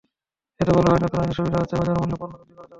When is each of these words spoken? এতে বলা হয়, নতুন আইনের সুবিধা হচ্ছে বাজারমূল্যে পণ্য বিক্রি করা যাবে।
এতে 0.59 0.71
বলা 0.71 0.89
হয়, 0.91 1.01
নতুন 1.03 1.19
আইনের 1.19 1.37
সুবিধা 1.37 1.57
হচ্ছে 1.59 1.75
বাজারমূল্যে 1.79 2.17
পণ্য 2.21 2.33
বিক্রি 2.33 2.47
করা 2.49 2.59
যাবে। 2.59 2.69